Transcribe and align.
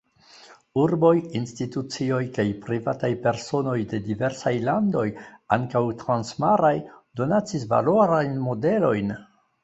Urboj, 0.83 1.17
institucioj 1.39 2.21
kaj 2.37 2.45
privataj 2.63 3.09
personoj 3.25 3.75
de 3.91 3.99
diversaj 4.07 4.53
landoj, 4.69 5.03
ankaŭ 5.57 5.81
transmaraj, 6.05 6.73
donacis 7.21 7.67
valorajn 7.75 8.33
modelojn. 8.47 9.13